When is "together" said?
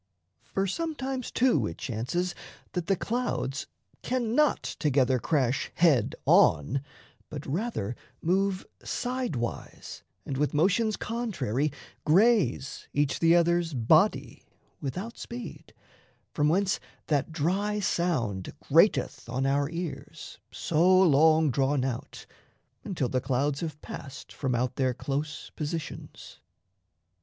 4.63-5.19